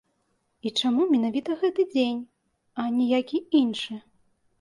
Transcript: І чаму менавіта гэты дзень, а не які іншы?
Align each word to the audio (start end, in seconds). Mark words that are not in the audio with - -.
І 0.67 0.69
чаму 0.81 1.01
менавіта 1.15 1.57
гэты 1.63 1.85
дзень, 1.91 2.21
а 2.85 2.87
не 2.95 3.05
які 3.11 3.43
іншы? 3.61 3.99